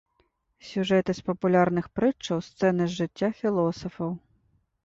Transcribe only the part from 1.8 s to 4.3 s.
прытчаў, сцэны з жыцця філосафаў.